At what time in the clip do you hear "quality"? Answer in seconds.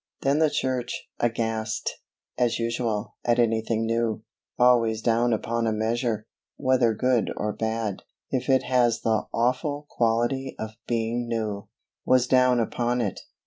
9.91-10.55